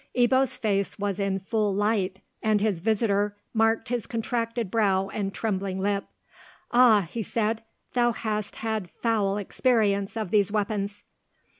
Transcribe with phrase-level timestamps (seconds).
[0.17, 5.77] Ebbo's face was in full light, and his visitor marked his contracted brow and trembling
[5.79, 6.05] lip.
[6.71, 7.61] "Ah!" he said,
[7.93, 11.03] "thou hast had foul experience of these weapons."